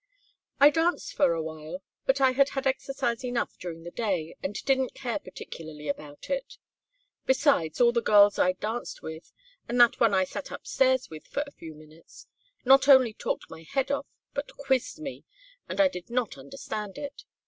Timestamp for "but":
2.07-2.19, 14.33-14.57